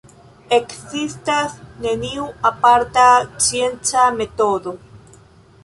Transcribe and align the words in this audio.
Ekzistas 0.55 1.53
neniu 1.83 2.25
aparta 2.51 3.05
scienca 3.27 4.07
metodo. 4.19 4.77